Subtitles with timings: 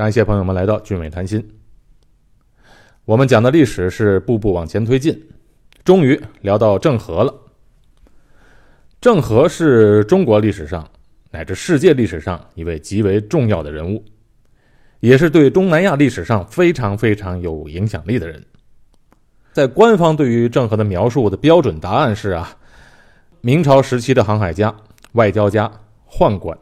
[0.00, 1.46] 感谢朋友们来到俊伟谈心。
[3.04, 5.28] 我们讲的历史是步步往前推进，
[5.84, 7.34] 终于聊到郑和了。
[8.98, 10.88] 郑和是中国历史上
[11.32, 14.02] 乃至世界历史上一位极为重要的人物，
[15.00, 18.42] 也是对东南亚历史上非常非常有影响力的人。
[19.52, 22.56] 在官方对于郑和的描述的标准答案是啊，
[23.42, 24.74] 明朝时期的航海家、
[25.12, 25.70] 外交家、
[26.08, 26.56] 宦官。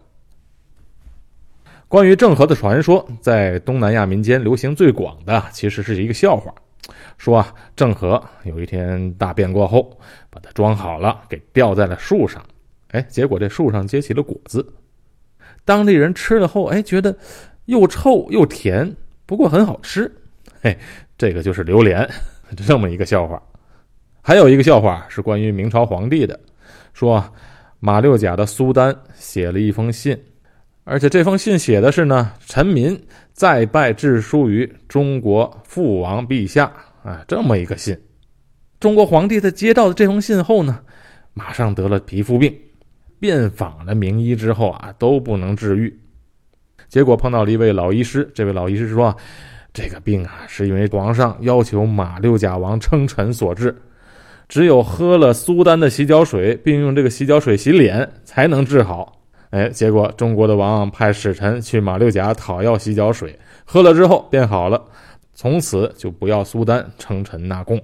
[1.88, 6.54] 关于郑和的传说，在东南亚民间流行最广的，其实是一个笑话。
[7.16, 9.98] 说啊，郑和有一天大便过后，
[10.28, 12.44] 把它装好了，给吊在了树上。
[12.88, 14.64] 哎，结果这树上结起了果子。
[15.64, 17.16] 当地人吃了后，哎，觉得
[17.64, 20.14] 又臭又甜，不过很好吃。
[20.60, 20.76] 嘿，
[21.16, 22.06] 这个就是榴莲，
[22.66, 23.42] 这么一个笑话。
[24.20, 26.38] 还有一个笑话是关于明朝皇帝的，
[26.92, 27.22] 说
[27.80, 30.18] 马六甲的苏丹写了一封信。
[30.90, 32.98] 而且这封信写的是呢，臣民
[33.34, 36.72] 再拜致书于中国父王陛下
[37.04, 37.94] 啊，这么一个信。
[38.80, 40.80] 中国皇帝在接到这封信后呢，
[41.34, 42.50] 马上得了皮肤病，
[43.20, 45.94] 遍访了名医之后啊，都不能治愈。
[46.88, 49.14] 结果碰到了一位老医师，这位老医师说，
[49.74, 53.76] 这个病啊，是因为皇上要求马六甲王称臣所致，
[54.48, 59.17] 只有喝了苏丹的洗脚水，并用这个洗脚水洗脸，才能治好。
[59.50, 64.82] 哎，结果中国的王派使臣去马六甲讨要洗脚水，喝了之后变好了，
[65.34, 67.80] 从此就不要苏丹称臣纳贡。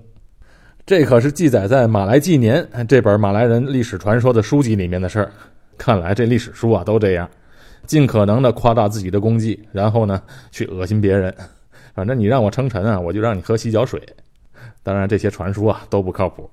[0.85, 5.33] 这可是记载在《马来纪年》这本马来人历史传说的书籍里面的事儿。
[5.79, 7.29] 看来这历史书啊都这样，
[7.87, 11.35] 尽可能的夸大自己的功绩，然后呢去恶心别人。
[11.95, 14.03] 反正你让我称臣啊，我就让你喝洗脚水。
[14.83, 16.51] 当然这些传说啊都不靠谱。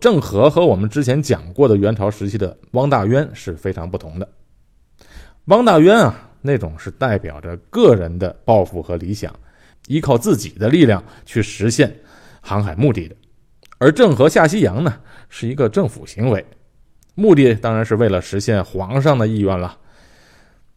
[0.00, 4.28] 郑和和我们之前讲过的元朝时期的汪大渊是非常不同的。
[5.46, 9.34] 汪大渊啊，那种是代表着个人的抱负和理想，
[9.86, 11.94] 依靠自己的力量去实现
[12.40, 13.14] 航海目的的；
[13.78, 14.94] 而郑和下西洋呢，
[15.28, 16.44] 是一个政府行为，
[17.14, 19.76] 目的当然是为了实现皇上的意愿了。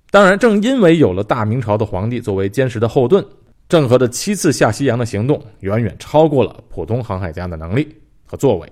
[0.10, 3.26] 当然，正因为有了大明朝的皇帝作为坚实的后盾，
[3.70, 7.96] 郑和的七次下西洋的行动远远超过了普通航海家的能力
[8.26, 8.72] 和作为。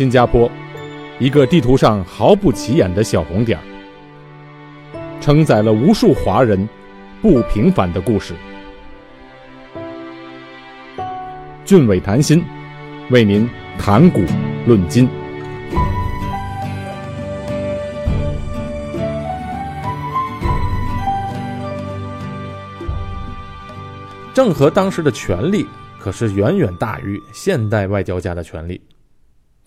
[0.00, 0.50] 新加坡，
[1.18, 3.64] 一个地图上毫不起眼的小红点儿，
[5.20, 6.66] 承载了无数华人
[7.20, 8.32] 不平凡的故事。
[11.66, 12.42] 俊伟谈心，
[13.10, 13.46] 为您
[13.78, 14.22] 谈古
[14.66, 15.06] 论今。
[24.32, 25.66] 郑和当时的权力
[25.98, 28.80] 可是远远大于现代外交家的权力。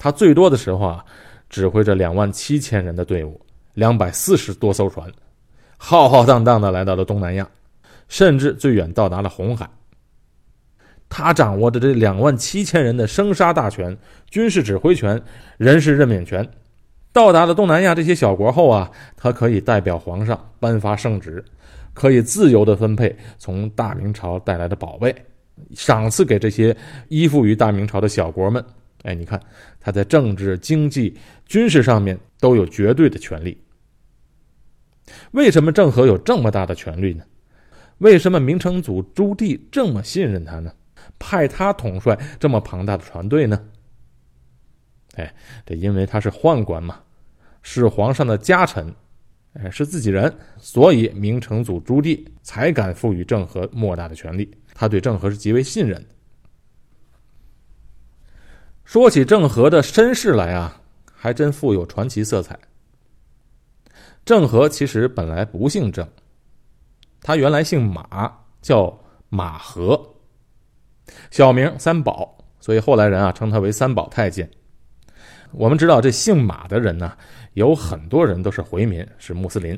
[0.03, 1.06] 他最多的时候啊，
[1.50, 3.40] 指挥着两万七千人的队伍，
[3.74, 5.09] 两百四十多艘船，
[5.78, 7.50] 浩浩荡荡的来到了东南亚，
[8.09, 9.66] 甚至最远到达了红海。
[11.08, 13.97] 他掌握着这两万七千人的生杀大权、
[14.30, 15.22] 军事指挥权、
[15.56, 16.46] 人事任免权。
[17.13, 21.42] 到达了东南亚这些小国后啊，他可以代表皇上颁发圣旨，
[21.94, 25.16] 可以自由的分配从大明朝带来的宝贝，
[25.74, 26.75] 赏赐给这些
[27.08, 28.62] 依附于大明朝的小国们。
[29.03, 29.40] 哎，你看，
[29.80, 33.58] 他在政治、经济、军事上面都有绝对的权利。
[35.31, 37.24] 为什么郑和有这么大的权力呢？
[38.00, 40.74] 为什么明成祖朱棣这么信任他呢？
[41.19, 43.62] 派他统帅这么庞大的船队呢？
[45.16, 45.34] 哎，
[45.66, 47.02] 这因为他是宦官嘛，
[47.62, 48.94] 是皇上的家臣，
[49.53, 54.50] 哎，是自己人，所以明成祖朱棣才敢赋予郑和莫大的权力。
[54.74, 56.12] 他对郑和是极为信任的。
[58.94, 60.80] 说起郑和的身世来啊，
[61.12, 62.56] 还真富有传奇色彩。
[64.24, 66.08] 郑和其实本来不姓郑，
[67.24, 68.31] 他原来姓马，
[68.62, 68.96] 叫
[69.30, 70.00] 马和，
[71.31, 74.48] 小名三宝，所以后来人啊称他为三宝太监。
[75.54, 77.18] 我们知道这姓马的人呢，
[77.54, 79.75] 有很多人都是回民，是穆斯林。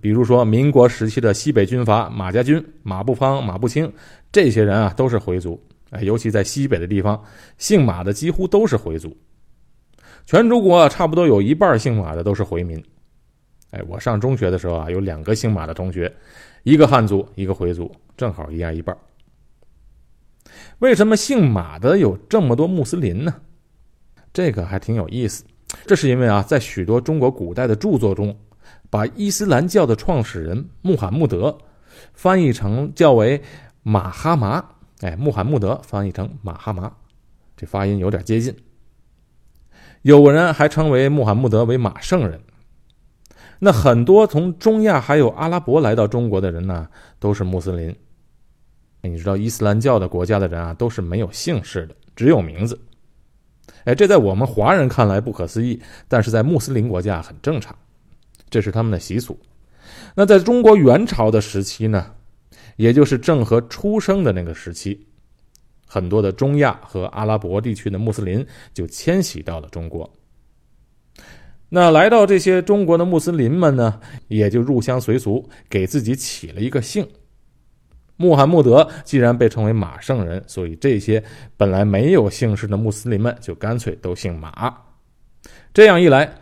[0.00, 3.92] 比如说民国时期的西北军阀马家军、马步芳、马步青，
[4.32, 5.62] 这些人啊都是回族。
[5.90, 7.22] 哎，尤其在西北的地方，
[7.58, 9.16] 姓马的几乎都是回族。
[10.24, 12.82] 全中国差不多有一半姓马的都是回民。
[13.70, 16.12] 哎，我上中学的时候啊，有两个姓马的同学，
[16.64, 18.96] 一个汉族，一个回族，正好一样一半。
[20.80, 23.34] 为什么姓马的有这么多穆斯林呢？
[24.32, 25.44] 这个还挺有意思。
[25.86, 28.36] 这是因为啊，在许多中国古代的著作中，
[28.90, 31.56] 把伊斯兰教的创始人穆罕默德
[32.14, 33.40] 翻译成叫为
[33.82, 34.64] 马哈麻。
[35.00, 36.92] 哎，穆罕默德翻译成马哈麻，
[37.56, 38.56] 这发音有点接近。
[40.02, 42.40] 有人还称为穆罕默德为马圣人。
[43.58, 46.88] 那很多从中亚还有阿拉伯来到中国的人呢，
[47.18, 47.94] 都是穆斯林。
[49.02, 52.78] 你知道伊斯兰教的国家的人啊，都是没有姓氏的，只有名字。
[53.84, 57.76] 哎，这在我们华人看来不可思议，但是在穆斯林国家很正常，
[58.50, 59.38] 这是他们的习俗。
[60.14, 62.12] 那在中国元朝的时期呢，
[62.76, 65.06] 也就是郑和出生的那个时期，
[65.86, 70.10] 很多的中亚和阿拉伯地区的穆斯林就迁徙到了中国。
[71.68, 77.08] 那来到这些中国的穆斯林们呢，也就入乡随俗，给自己起了一个姓。
[78.16, 81.22] 穆罕默德既然被称为马圣人，所以这些
[81.56, 84.84] 本来没有姓氏的穆斯林们就干脆都姓马。
[85.74, 86.32] 这样一来，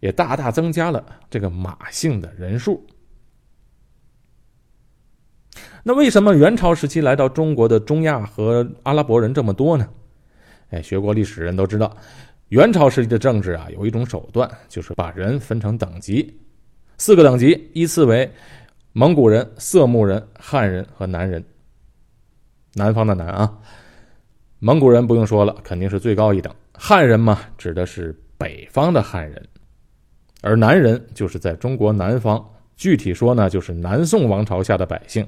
[0.00, 2.84] 也大大增加了这个马姓的人数。
[5.82, 9.88] 那为什么元朝时期来到中国的中亚和阿拉伯人这么多呢？
[10.70, 11.96] 哎，学过历史人都知道，
[12.48, 16.38] 元朝时期的政治啊，有一种手段，就是把人分成等级，
[16.98, 18.30] 四个等级依次为。
[18.94, 21.42] 蒙古人、色目人、汉人和南人，
[22.74, 23.50] 南方的南啊。
[24.58, 26.54] 蒙古人不用说了，肯定是最高一等。
[26.74, 29.48] 汉人嘛，指的是北方的汉人，
[30.42, 32.46] 而南人就是在中国南方，
[32.76, 35.26] 具体说呢，就是南宋王朝下的百姓。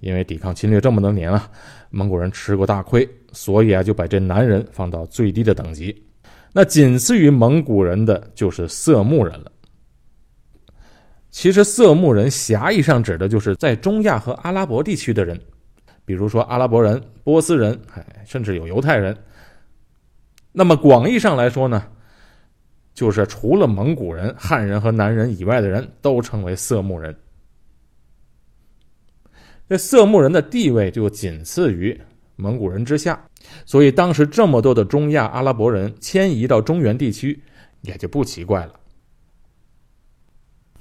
[0.00, 1.48] 因为抵抗侵略这么多年啊，
[1.90, 6.04] 蒙古人吃过大亏，所以啊，就把这男人放到最低的等级。
[6.52, 9.52] 那仅次于蒙古人的就是色目人了。
[11.30, 15.40] 其实，色目人狭义上指的就是在中亚和阿拉伯地区的人，
[16.04, 19.16] 比如说阿拉伯人、波斯人，哎，甚至有犹太人。
[20.50, 21.84] 那么广义上来说呢，
[22.94, 27.14] 就是除了蒙古人、汉人和南人以外的人都称为色目人。
[29.70, 31.96] 这色目人的地位就仅次于
[32.34, 33.24] 蒙古人之下，
[33.64, 37.40] 所以当时这么多的中亚阿拉伯人迁移到中原地区，
[37.82, 38.74] 也就不奇怪了。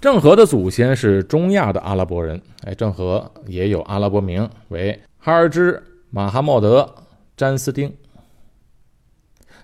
[0.01, 6.91] 郑和的祖先是中亚的阿拉伯人，哎，郑和也有阿拉伯名为哈尔芝马哈茂德
[7.37, 7.95] 詹斯丁。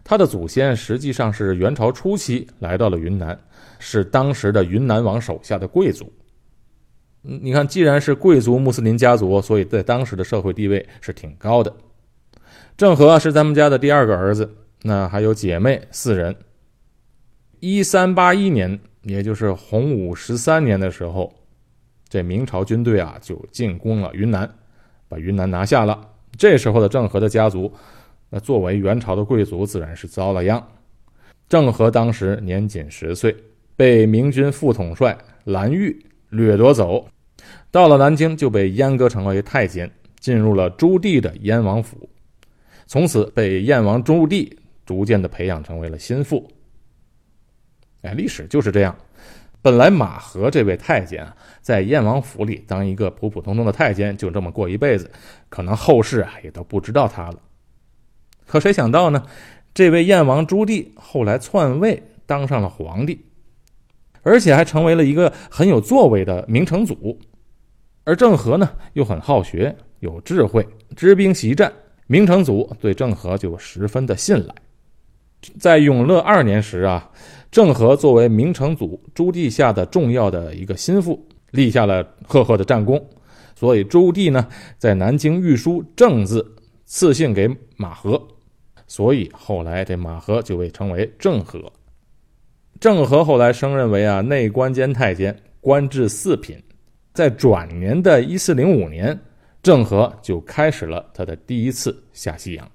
[0.04, 3.36] 他的祖先实际上是元朝初期来到了云南，
[3.80, 6.13] 是当时的云南王手下的贵族。
[7.25, 11.74] 你看，既然是贵族穆斯林家族，所以在当时的社会地位是挺高的。
[12.77, 16.36] 郑和是咱们家的第二个儿子，那还有姐妹四人。
[17.60, 18.80] 一三八一年。
[19.07, 21.31] 也就是洪武十三年的时候，
[22.10, 24.51] 这明朝军队啊就进攻了云南，
[25.07, 26.10] 把云南拿下了。
[26.36, 27.71] 这时候的郑和的家族，
[28.31, 30.68] 那作为元朝的贵族，自然是遭了殃。
[31.48, 33.38] 郑和当时年仅十岁，
[33.75, 37.07] 被明军副统帅蓝玉掠夺走，
[37.75, 39.92] 到了南京就被阉割成为太监，
[40.22, 42.10] 进入了朱棣的燕王府，
[42.88, 44.50] 从此被燕王朱棣
[44.86, 46.50] 逐渐的培养成为了心腹。
[48.04, 48.95] 哎，历史就是这样。
[49.62, 55.12] 本来马和这位太监啊，在燕王府里当一个普普通通的太监，就这么过一辈子，
[55.50, 57.39] 可能后世啊也都不知道他了。
[58.48, 59.21] 可谁想到呢？
[59.74, 63.25] 这位燕王朱棣后来篡位，当上了皇帝，
[64.21, 67.19] 而且还成为了一个很有作为的明成祖。
[68.06, 70.66] 而郑和呢，又很好学，有智慧，
[70.96, 71.74] 知兵习战，
[72.07, 74.56] 明成祖对郑和就十分的信赖。
[75.60, 77.12] 在永乐二年时啊。
[77.52, 83.02] 郑和作为明成祖朱棣下的重要的一个心腹，立下了赫赫的战功，
[83.56, 84.45] 所以朱棣呢
[84.78, 86.45] 在南京御书“郑”字，
[86.83, 88.21] 赐姓给马和，
[88.88, 91.71] 所以后来这马和就被称为郑和。
[92.78, 96.62] 郑和后来升任为啊内官监太监，官至四品。
[97.16, 99.18] 在转年的一四零五年，
[99.64, 102.72] 郑和就开始了他的第一次下西洋。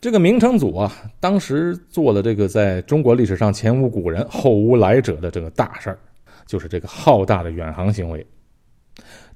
[0.00, 5.98] 这个明成祖啊，当时做了这个在中国历史上前无古人后无来者的这个大事儿，
[6.46, 8.24] 就是这个浩大的远航行为。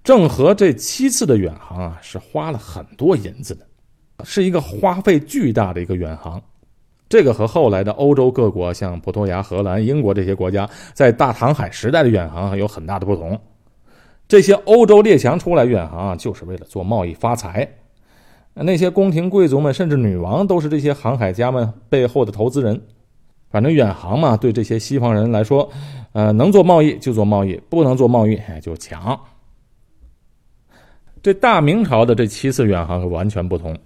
[0.05, 3.67] 郑和这七次的远航啊，是花了很多银子的，
[4.25, 6.41] 是一个花费巨大的一个远航。
[7.15, 13.39] 这个和后来的欧洲各国，像葡萄牙、荷兰、英国这些国家在大航海时代的远航有很大的不同。
[14.27, 17.69] 这些欧洲列强出来远航啊，就是为了做贸易发财。
[18.55, 22.83] 那些宫廷贵族们，甚至女王，都是这些航海家们背后的投资人。
[23.49, 25.71] 反正远航嘛，对这些西方人来说，
[26.15, 29.17] 呃，能做贸易就做贸易，不能做贸易就抢。
[31.23, 33.79] 这大明朝的这七次远航完全不同，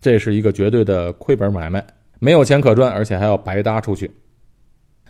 [0.00, 1.84] 这是一个绝对的亏本买卖，
[2.20, 4.08] 没有钱可赚，而且还要白搭出去。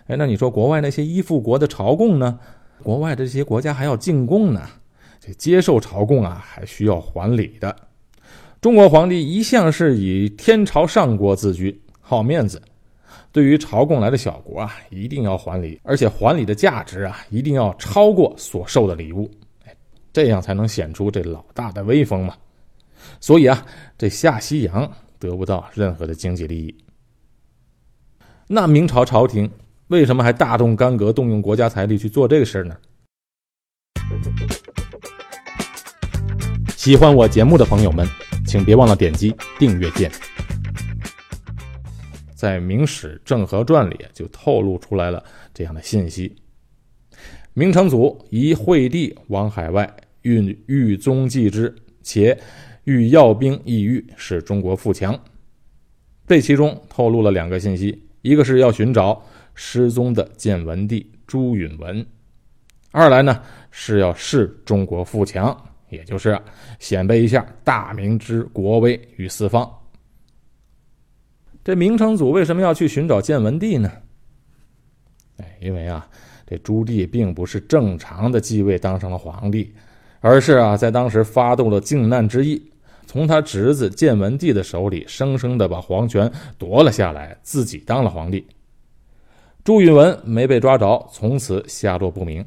[0.07, 2.38] 哎，那你说国外那些依附国的朝贡呢？
[2.83, 4.62] 国外的这些国家还要进贡呢，
[5.21, 7.76] 这接受朝贡啊，还需要还礼的。
[8.61, 12.61] 中国皇帝一向是以天朝上国自居，好面子，
[13.33, 19.31] 对于朝贡来的小国啊，一定要还礼，而且还礼的价值啊，一定要超过所受的礼物，
[20.12, 22.35] 这样才能显出这老大的威风嘛。
[23.21, 23.67] 所以啊，
[23.99, 26.75] 这下西洋得不到任何的经济利益。
[28.52, 29.49] 那明朝朝廷
[29.87, 32.76] 为什么还大动干戈，动用国家财力去做这个事儿呢？
[36.76, 38.04] 喜欢我节目的朋友们，
[38.45, 40.11] 请别忘了点击订阅键。
[42.35, 45.23] 在《明史郑和传》里就透露出来了
[45.54, 46.35] 这样的信息：
[47.54, 49.88] 明成祖移惠帝往海外，
[50.23, 52.37] 欲欲宗继之，且
[52.83, 55.16] 欲要兵抑郁，使中国富强。
[56.26, 59.23] 这其中透露了两个信息：一个是要寻找
[59.55, 62.05] 失踪的建文帝朱允文；
[62.91, 65.57] 二来呢是要使中国富强，
[65.89, 66.39] 也就是
[66.79, 69.69] 显摆一下大明之国威于四方。
[71.62, 73.93] 这明成祖为什么要去寻找建文帝呢？
[75.37, 76.09] 哎，因为啊，
[76.47, 79.73] 这朱棣并不是正常的继位当上了皇帝，
[80.21, 82.70] 而是啊，在当时发动了靖难之役，
[83.11, 88.47] 从他侄子建文帝的手里生生的把皇权夺了下来，自己当了皇帝。
[89.64, 92.47] 朱允文没被抓着，从此下落不明。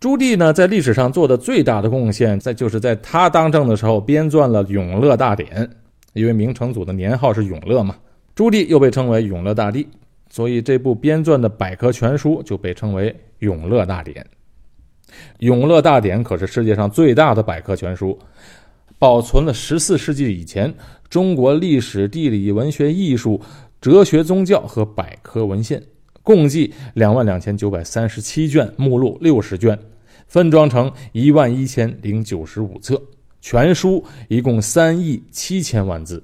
[0.00, 5.64] 朱棣呢，在历史上做的最大的贡献，在就是在他当政的时候编撰了《永乐大典》。
[6.12, 7.94] 因为明成祖的年号是永乐嘛，
[8.34, 9.86] 朱棣又被称为永乐大帝，
[10.28, 14.16] 所以这部编撰的百科全书就被称为《永乐大典》。
[15.38, 18.18] 《永乐大典》可是世界上最大的百科全书，
[18.98, 20.72] 保存了十四世纪以前
[21.08, 23.40] 中国历史、地理、文学、艺术、
[23.80, 25.82] 哲学、宗教和百科文献，
[26.22, 29.78] 共计两万两千九百三十七卷，目录六十卷，
[30.26, 33.00] 分装成一万一千零九十五册。
[33.40, 36.22] 全书一共三亿七千万字，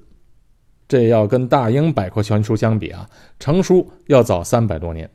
[0.85, 3.09] 这要跟大英百科全书相比啊，
[3.39, 5.09] 成书要早三百多年。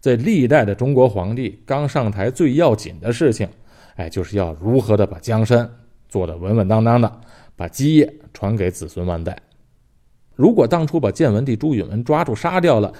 [0.00, 3.48] 在历代的中国皇帝刚上台，最要紧的事情，
[3.96, 5.68] 哎，就是要如何的把江山
[6.08, 7.20] 做得稳稳当当的，
[7.56, 9.36] 把基业传给子孙万代。
[10.34, 12.92] 如果当初把建文帝朱允文抓住杀掉了，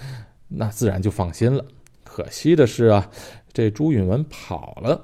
[0.49, 1.64] 那自然就放心了。
[2.05, 3.11] 可惜的是啊，
[3.52, 5.00] 这朱允文跑了，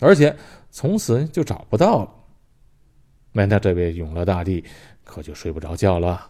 [0.00, 0.36] 而且。
[0.68, 2.10] 从此就找不到了，
[3.32, 4.62] 那他这位永乐大帝
[5.04, 6.28] 可就睡不着觉了，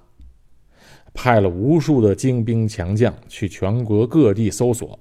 [1.16, 4.98] 派了无数的精兵强将去全国各地搜索，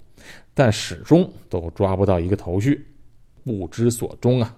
[0.53, 2.87] 但始终都抓不到一个头绪，
[3.43, 4.55] 不知所终啊。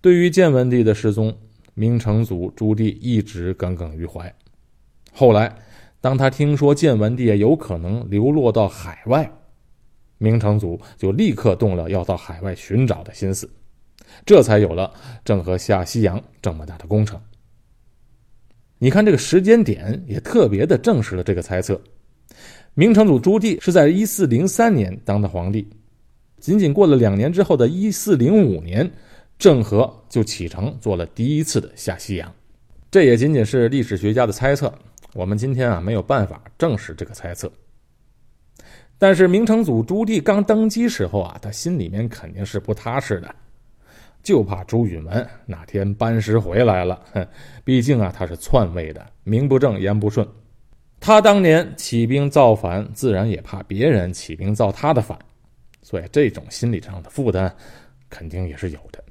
[0.00, 1.36] 对于建文帝的失踪，
[1.74, 4.32] 明成祖朱棣一直耿耿于怀。
[5.12, 5.56] 后来，
[6.00, 9.30] 当他听说建文帝有可能流落到海外，
[10.18, 13.50] 明成祖就立刻动了要到海外寻找的心思，
[14.24, 14.94] 这才有了
[15.24, 17.20] 郑和下西洋这么大的工程。
[18.82, 21.78] 你看这个时间点也特别的证实了这个猜测。
[22.72, 25.68] 明成祖朱棣是在一四零三年当的皇帝，
[26.38, 28.90] 仅仅过了两年之后的一四零五年，
[29.38, 32.32] 郑和就启程做了第一次的下西洋。
[32.90, 34.72] 这也仅仅是历史学家的猜测，
[35.12, 37.52] 我们今天啊没有办法证实这个猜测。
[38.98, 43.34] 但是明成祖朱棣刚登基时候啊，他心里面肯定是不踏实的，
[44.22, 47.00] 就怕朱允炆哪天班师回来了。
[47.12, 47.26] 哼，
[47.64, 50.26] 毕竟啊他是篡位的，名不正言不顺。
[50.98, 55.18] 他当年起兵造反，自然也怕别人起兵造他的反，
[55.80, 57.54] 所以这种心理上的负担
[58.10, 59.02] 肯定也是有的。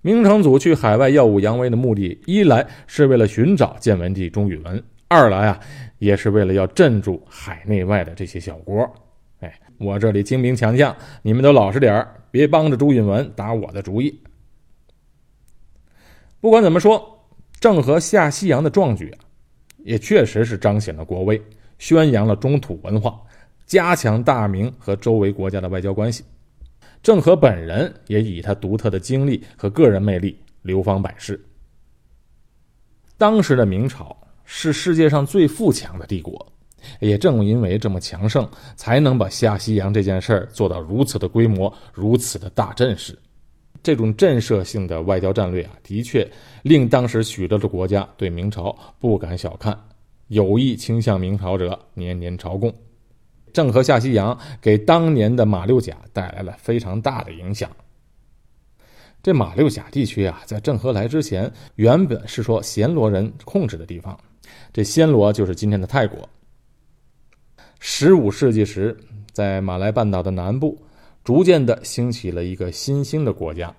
[0.00, 4.82] 明成祖去海外耀武扬威的目的，一来是为了寻找建文帝朱允炆。
[5.06, 5.60] 二来啊，
[5.98, 8.90] 也是为了要镇住海内外的这些小国。
[9.38, 14.20] 哎，我这里精兵强将，你们都老实点别帮着朱允文打我的主意。
[16.40, 17.24] 不管怎么说，
[17.60, 19.22] 郑和下西洋的壮举啊，
[19.84, 21.40] 也确实是彰显了国威，
[21.78, 23.22] 宣扬了中土文化，
[23.64, 26.24] 加强大明和周围国家的外交关系。
[27.00, 31.40] 郑和本人也以他独特的经历和个人魅力流芳百世。
[33.16, 34.16] 当时的明朝。
[34.44, 36.51] 是世界上最富强的帝国，
[37.00, 43.18] 也正因为这么强盛，才能把下西洋这件事儿做到如此的规模、如此的大阵势。
[43.82, 46.30] 这种震慑性的外交战略啊，的确
[46.62, 49.76] 令当时许多的国家对明朝不敢小看，
[50.28, 52.72] 有意倾向明朝者年年朝贡。
[53.52, 57.68] 郑和下西洋给当年的马六甲带来了非常大的影响。
[59.22, 64.18] 这马六甲地区啊，在郑和来之前，原本是说暹罗人控制的地方。
[64.72, 66.28] 这暹罗就是今天的泰国。
[67.84, 68.96] 十五世纪时，
[69.32, 70.80] 在马来半岛的南部，
[71.24, 73.74] 逐渐的兴起了一个新兴的国家。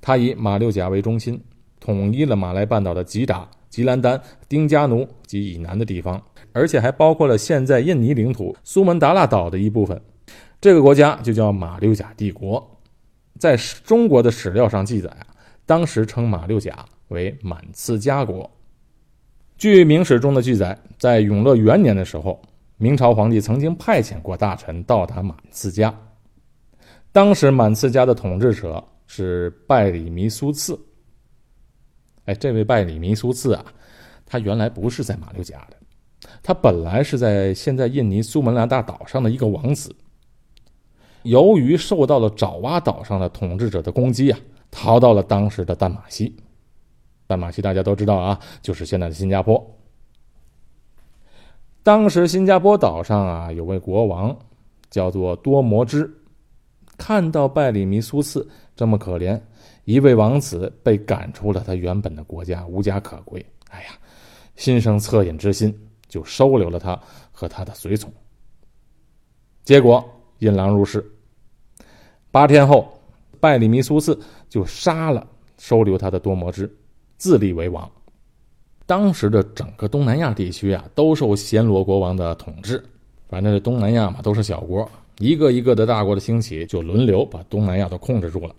[0.00, 1.40] 它以马六甲为中心，
[1.78, 6.20] 统一了马来半岛的吉打、吉兰丹、丁加奴及以南的地方，
[6.52, 10.02] 而且还包括了现在印尼领土苏门答腊岛的一部分。
[10.60, 12.80] 这个国家就叫马六甲帝国。
[13.38, 15.26] 在中国的史料上记载啊，
[15.64, 18.50] 当时称马六甲为满赐家国。
[19.56, 22.42] 据明史中的记载，在永乐元年的时候，
[22.76, 25.94] 明朝皇帝曾经派遣过大臣到达满赐家。
[27.12, 30.78] 当时满赐家的统治者是拜里弥苏次。
[32.24, 33.64] 哎，这位拜里弥苏次啊，
[34.26, 35.76] 他原来不是在马六甲的，
[36.42, 39.94] 他本来是在现在印尼苏门答腊岛上的一个王子。
[41.22, 44.38] 由于受到了爪哇岛上的统治者的攻击啊，
[44.70, 46.34] 逃到了当时的淡马锡。
[47.26, 49.78] 淡马锡大家都知道啊，就是现在的新加坡。
[51.84, 54.34] 当时新加坡岛上啊，有位国王
[54.88, 56.10] 叫做多摩之，
[56.96, 59.38] 看到拜里弥苏次这么可怜，
[59.84, 63.44] 一位王子被赶出了他原本的国家，无家可归。
[63.68, 63.90] 哎呀，
[64.56, 66.98] 心生恻隐之心，就收留了他
[67.30, 68.10] 和他的随从。
[69.62, 70.02] 结果
[70.38, 71.04] 引狼入室。
[72.30, 72.98] 八天后，
[73.38, 75.26] 拜里弥苏次就杀了
[75.58, 76.74] 收留他的多摩之，
[77.18, 77.90] 自立为王。
[78.86, 82.82] 当时的整个东南亚地区啊，都受暹罗国王的统治。
[83.28, 84.88] 反正这东南亚嘛，都是小国，
[85.18, 88.54] 一个一个的大国的兴起，就轮流把东南亚都控制住了。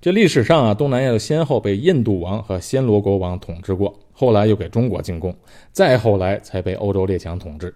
[0.00, 5.34] 这历史上啊，东南亚先后被印度王和暹罗国王统治过，后来又给中国进贡，
[5.70, 7.74] 再后来才被欧洲列强统治。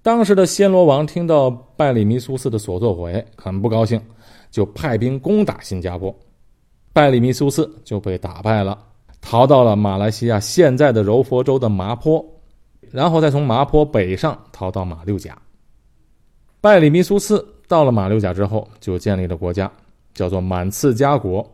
[0.00, 4.00] 当时的暹罗王听到拜里弥苏斯的所作所为，很不高兴，
[4.50, 6.16] 就派兵攻打新加坡。
[6.92, 8.78] 拜里弥苏斯就被打败了，
[9.28, 12.24] 逃到了马来西亚现在的柔佛州的麻坡，
[12.92, 15.36] 然后再从麻坡北上逃到马六甲。
[16.60, 19.68] 拜里弥苏斯到了马六甲之后，就建立了国家，
[20.14, 21.44] 叫做满赐家国。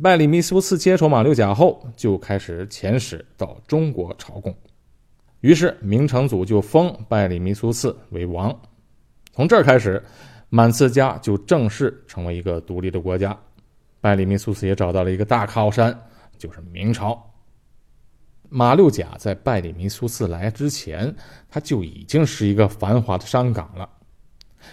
[0.00, 4.54] 拜里弥苏斯接手马六甲后，就开始遣使到中国朝贡。
[5.40, 8.56] 于是明成祖就封拜里弥苏次为王，
[9.32, 10.00] 从这儿开始，
[10.50, 13.36] 满赐家就正式成为一个独立的国家。
[14.00, 15.92] 拜里弥苏次也找到了一个大靠山，
[16.38, 17.24] 就是明朝。
[18.48, 21.14] 马六甲在拜里弥苏次来之前，
[21.50, 23.86] 它就已经是一个繁华的商港了，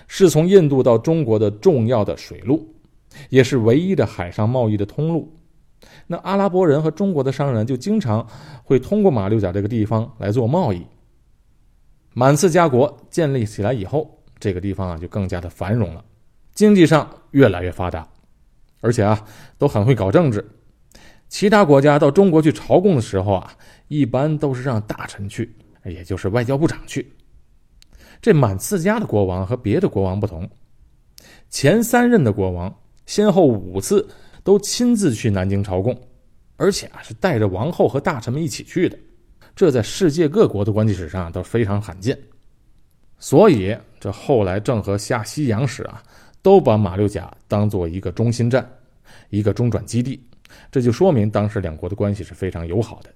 [0.07, 2.73] 是从印度到中国的重要的水路，
[3.29, 5.37] 也是唯一的海上贸易的通路。
[6.07, 8.25] 那阿拉伯人和中国的商人就经常
[8.63, 10.85] 会通过马六甲这个地方来做贸易。
[12.13, 16.03] 满赐家国建立起来以后，这个地方啊就更加的繁荣了，
[16.53, 18.07] 经济上越来越发达，
[18.79, 20.47] 而且啊都很会搞政治。
[21.27, 23.53] 其他国家到中国去朝贡的时候啊，
[23.87, 27.11] 一般都是让大臣去，也就是外交部长去。
[28.21, 30.49] 这满赐家的国王和别的国王不同，
[31.49, 32.73] 前三任的国王
[33.05, 34.07] 先后五次。
[34.45, 35.99] 都亲自去南京朝贡，
[36.55, 38.95] 而且啊是带着王后和大臣们一起去的，
[39.55, 42.15] 这在世界各国的关系史上都非常罕见。
[43.17, 46.03] 所以这后来郑和下西洋时啊，
[46.43, 48.69] 都把马六甲当做一个中心站，
[49.31, 50.23] 一个中转基地，
[50.71, 53.09] 这就说明当时两国的关系是非常友好的。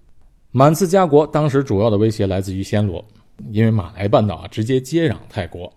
[0.52, 3.06] 满赐家国当时主要的威胁来自于暹罗，
[3.52, 5.72] 因为马来半岛啊直接接壤泰国，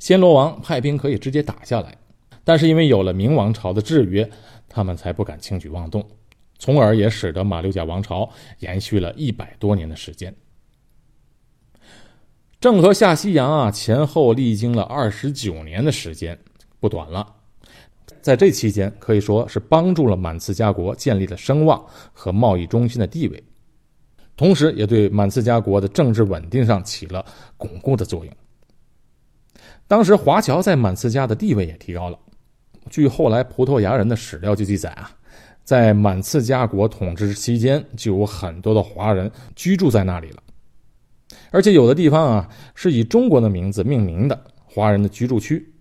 [0.00, 1.96] 暹罗王派兵可以直接打下来，
[2.44, 4.28] 但是因为有了明王朝的制约。
[4.68, 6.06] 他们才不敢轻举妄动，
[6.58, 10.34] 从而也使得马六甲王朝延续了一百多年的时间。
[12.60, 16.38] 郑和下西洋啊，前后历经了二十九年的时间，
[16.78, 17.35] 不短了。
[18.20, 23.42] 在这期间，可以说是帮助了满赐家国建立了声望和贸易中心的地位，
[24.36, 27.24] 同时也对满赐家国的政治稳定上起了
[27.56, 28.34] 巩固的作用。
[29.88, 32.18] 当时华侨在满赐家的地位也提高了。
[32.90, 35.10] 据后来葡萄牙人的史料就记载啊，
[35.64, 40.42] 在满赐家国统治期间，就有很多的华人居住在那里了，
[41.50, 45.72] 而且有的地方啊是以中国的名字命名的华人的居住区，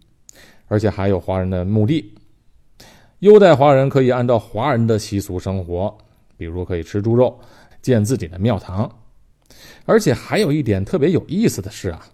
[0.67, 2.13] 而且还有华人的墓地，
[3.19, 5.95] 优待华人可以按照华人的习俗生活，
[6.37, 7.39] 比如可以吃猪肉，
[7.81, 8.89] 建自己的庙堂，
[9.85, 12.05] 而且还有一点特别有意思的是啊，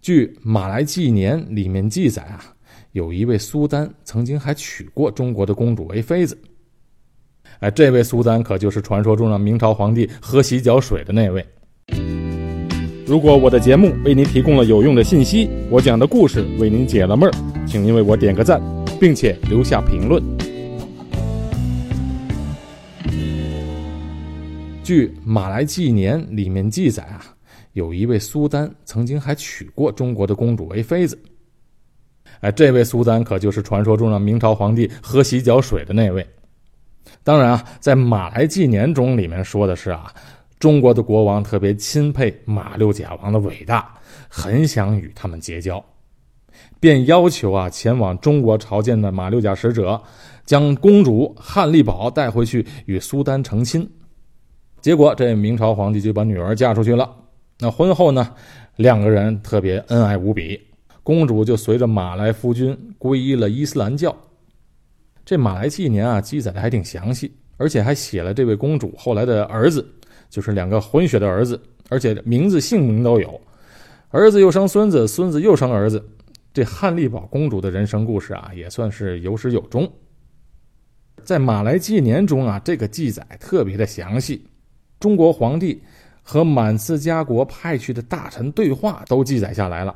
[0.00, 2.54] 据《马来纪年》里面记载啊。
[2.92, 6.36] 有一位苏丹曾经还娶过中国的公主为妃子，
[7.60, 11.46] 哎，这位苏丹可就是传说中的明朝皇帝喝洗脚水的那位。
[13.10, 18.62] 如果我的节目为您提供了有用的信息，我讲的故事为您解了闷儿，请您为我点个赞，
[19.00, 20.22] 并且留下评论。
[24.84, 27.20] 据《马来纪年》里面记载啊，
[27.72, 31.20] 有一位苏丹曾经还娶过中国的公主为妃子。
[32.42, 36.24] 哎，这位苏丹可就是传说中让明朝皇帝喝洗脚水的那位。
[37.24, 40.14] 当然啊，在《马来纪年》中里面说的是啊，
[40.60, 45.82] 中国的国王特别钦佩马六甲王的伟大，很想与他们结交，
[46.78, 50.00] 便要求啊前往中国朝见的马六甲使者，
[50.44, 53.90] 将公主汉丽宝带回去与苏丹成亲。
[54.82, 57.10] 结果这明朝皇帝就把女儿嫁出去了。
[57.58, 58.34] 那婚后呢，
[58.76, 60.60] 两个人特别恩爱无比，
[61.02, 64.14] 公主就随着马来夫君皈依了伊斯兰教。
[65.24, 69.86] 这马来纪年啊，记载的还挺详细，而且还写了这位公主后来的儿子，
[70.30, 73.38] 就是两个混血的儿子，而且名字姓名都有，
[74.10, 76.02] 儿子又生孙子，孙子又生儿子。
[76.54, 79.90] 这汉丽宝公主的人生故事啊，也算是有始有终。
[81.22, 84.44] 在马来纪年中啊，这个记载特别的详细，
[84.98, 85.80] 中国皇帝
[86.22, 89.94] 和满斯加国派去的大臣对话都记载下来了。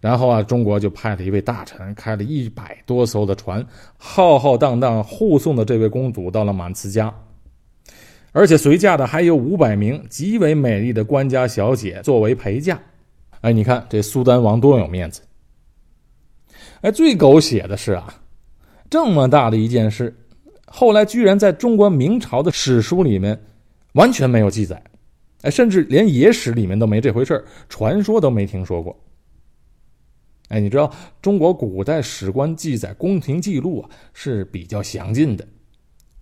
[0.00, 3.62] 然后啊，中国就派了一位大臣，开了一百多艘的船，
[3.98, 7.14] 浩浩荡荡护送的这位公主到了满慈家，
[8.36, 12.78] 而且随驾的还有五百名极为美丽的官家小姐作为陪嫁。
[13.40, 15.22] 哎，你看这苏丹王多有面子！
[16.82, 18.22] 哎，最狗血的是啊，
[18.90, 20.14] 这么大的一件事，
[20.66, 23.40] 后来居然在中国明朝的史书里面
[23.94, 24.82] 完全没有记载，
[25.40, 28.94] 哎，甚至连野史里面都没这回事传说都没听说过。
[30.48, 35.48] 哎，你知道中国古代史官记载宫廷记录啊是比较详尽的，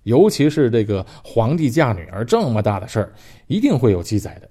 [0.05, 3.13] 尤其是这个皇帝嫁女儿这么大的事儿，
[3.47, 4.49] 一定会有记载的。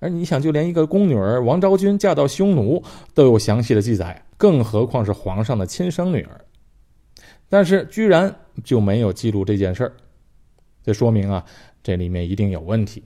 [0.00, 2.82] 而你想，就连一个宫女儿王昭君嫁到匈奴
[3.14, 6.40] 都有详细的记载，更何况是皇上的亲生女儿？
[7.48, 9.92] 但是居然就没有记录这件事儿，
[10.84, 11.44] 这说明啊，
[11.82, 13.02] 这里面一定有问题。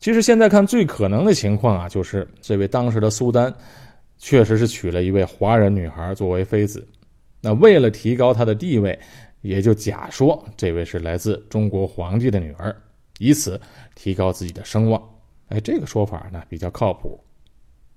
[0.00, 3.54] 其实现在看最可能的情况啊，就是这位当时的苏丹，
[4.16, 6.84] 确实是娶了一位华人女孩作为妃子。
[7.42, 8.98] 那为了提高她的地位，
[9.42, 12.74] 也就假说这位是来自中国皇帝的女儿，
[13.18, 13.60] 以此
[13.94, 15.02] 提高自己的声望。
[15.48, 17.20] 哎，这个说法呢比较靠谱。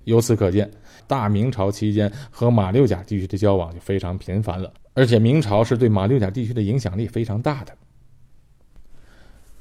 [0.03, 0.69] 由此可见，
[1.07, 7.73] 大明朝期间和马六甲地区的交往就非常频繁了，而且明朝是对马六甲地区的影响力非常大的。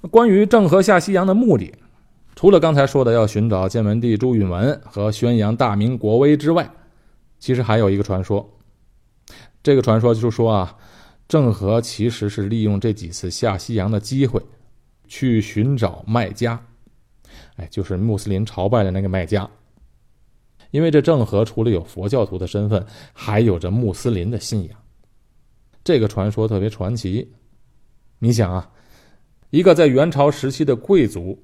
[0.08, 1.72] 关于郑和下西洋的目的。
[2.36, 6.68] 除了刚才说的要寻找建文帝朱允文和宣扬大明国威之外，
[7.38, 8.46] 其实还有一个传说。
[9.64, 10.76] 这个传说就是说啊，
[11.26, 14.40] 郑和其实是利用这几次下西洋的机会，
[15.08, 16.62] 去寻找麦家，
[17.56, 19.50] 哎，就是穆斯林朝拜的那个麦家。
[20.70, 24.78] 因为这郑和除了有佛教徒的身份，还有着穆斯林的信仰。
[25.82, 27.32] 这个传说特别传奇。
[28.18, 28.70] 你想啊，
[29.48, 31.42] 一个在元朝时期的贵族。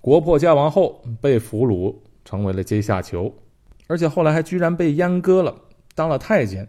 [0.00, 1.94] 国破家亡后被俘虏，
[2.24, 3.34] 成为了阶下囚，
[3.88, 5.54] 而且后来还居然被阉割了，
[5.94, 6.66] 当了太监。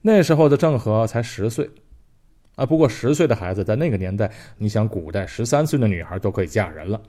[0.00, 1.68] 那时候的郑和才十岁，
[2.54, 7.00] 啊，不过十岁的孩子在那个年代，你想古代十三岁的女孩都可以嫁人了。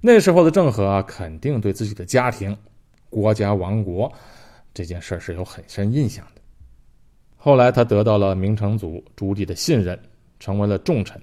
[0.00, 2.56] 那时候的郑和啊，肯定对自己的家庭、
[3.08, 4.12] 国家亡国
[4.74, 6.42] 这件事是有很深印象的。
[7.36, 9.98] 后来他得到了明成祖朱棣的信任，
[10.40, 11.20] 成为了重臣。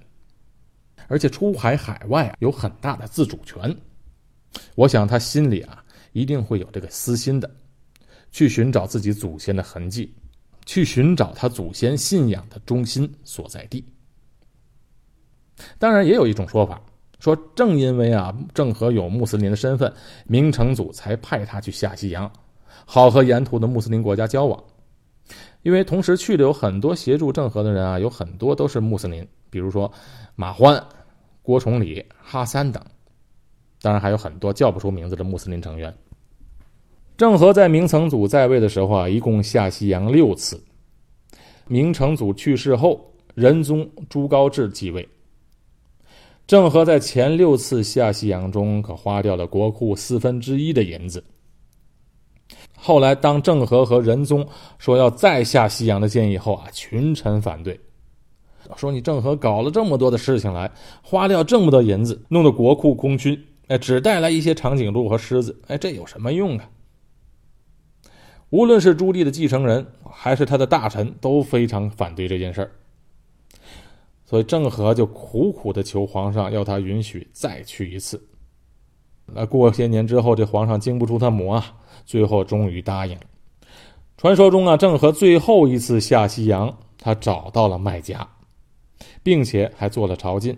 [1.07, 3.75] 而且出海海外啊，有很大的自主权。
[4.75, 7.49] 我想他心里啊，一定会有这个私心的，
[8.31, 10.13] 去寻找自己祖先的痕迹，
[10.65, 13.85] 去寻找他祖先信仰的中心所在地。
[15.77, 16.81] 当然，也有一种说法，
[17.19, 19.93] 说正因为啊，郑和有穆斯林的身份，
[20.25, 22.31] 明成祖才派他去下西洋，
[22.85, 24.63] 好和沿途的穆斯林国家交往。
[25.61, 29.91] 因为同时去的有很多协助郑和的人啊，有很多都是穆斯林，比如说
[30.35, 30.83] 马欢。
[31.43, 32.81] 郭崇礼、哈三等，
[33.81, 35.91] 当然还有很多叫不出名字的穆斯林成员。
[37.21, 40.59] 郑和在明成祖在位的时候啊，一共下西洋六次。
[41.67, 42.99] 明成祖去世后，
[43.35, 45.07] 仁宗朱高炽继位。
[46.47, 51.23] 郑和在前六次下西洋中，可花掉了国库四分之一的银子。
[52.75, 54.43] 后来，当郑和和仁宗
[54.79, 57.79] 说要再下西洋的建议后啊，群臣反对。
[58.75, 60.71] 说你郑和搞了这么多的事情来，
[61.03, 66.67] 花掉这么多银子，弄得国库空虚，哎，只带来一些长颈鹿和狮子，哎，这有什么用啊？
[68.51, 72.71] 无论是朱棣的继承人，还是他的大臣，都非常反对这件事儿。
[74.23, 78.23] 所以郑和就苦苦的求皇上，要他允许再去一次。
[79.25, 81.73] 那过些年之后，这皇上经不住他磨啊，
[82.05, 83.21] 最后终于答应了。
[84.17, 88.27] 传说中啊，郑和最后一次下西洋，他找到了麦加。
[89.23, 90.55] 并且还做了朝觐，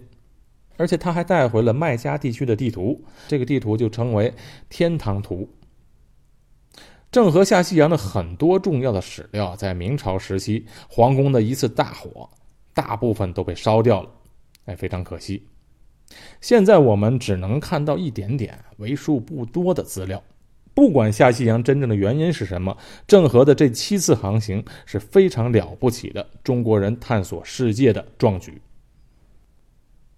[0.78, 4.34] 而且他还带回了麦加地区的地图，这个地图就称为
[4.70, 5.48] 天堂图。
[7.14, 12.28] 郑和下西洋的很多重要的史料，在明朝时期皇宫的一次大火，
[12.74, 14.10] 大部分都被烧掉了，
[14.66, 15.48] 哎，非常可惜。
[16.42, 20.22] 现在我们只能看到一点点为数不多的资料。
[20.74, 28.60] 不管下西洋真正的原因是什么，郑和的这七次航行是非常了不起的中国人探索世界的壮举。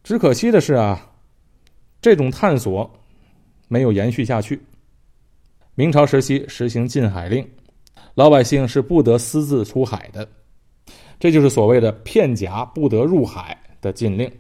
[0.02, 1.12] 只可惜的是啊，
[2.02, 2.90] 这种探索
[3.68, 4.62] 没有延续下去。
[5.78, 7.46] 明朝时期实行禁海令，
[8.14, 10.26] 老百姓是不得私自出海的，
[11.20, 14.32] 这就是所谓的“片甲不得入海”的禁令。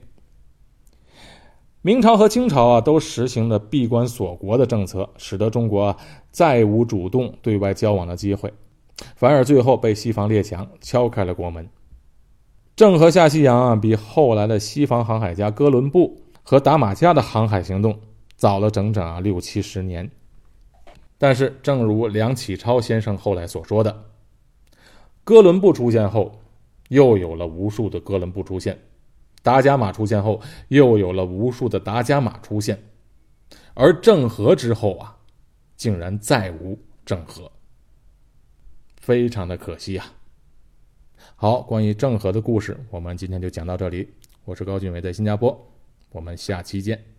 [1.82, 5.93] 明朝和清朝啊，都实行了闭关锁国的政策，使得中国
[6.32, 8.54] 再无主动对外交往的机会，
[9.17, 11.67] 反而最后被西方列强敲开了国门。
[12.78, 18.00] 郑和下西洋啊，比后来的西方航海家哥伦布和达马加的航海行动
[18.38, 20.10] 早了整整啊六七十年。
[21.28, 24.12] 但是，正如梁启超先生后来所说的，
[25.24, 26.40] 哥伦布出现后，
[26.90, 28.80] 又有了无数的哥伦布出现。
[29.42, 32.80] 达伽马出现后，又有了无数的达伽马出现，
[33.74, 35.18] 而郑和之后啊，
[35.76, 37.52] 竟然再无郑和，
[39.02, 40.06] 非常的可惜啊。
[41.36, 44.08] 好，关于郑和的故事，我们今天就讲到这里。
[44.44, 45.60] 我是高俊伟，在新加坡，
[46.12, 47.14] 我们下期见。